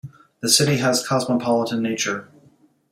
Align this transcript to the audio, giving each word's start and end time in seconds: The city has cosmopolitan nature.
The 0.39 0.49
city 0.49 0.77
has 0.77 1.07
cosmopolitan 1.07 1.83
nature. 1.83 2.27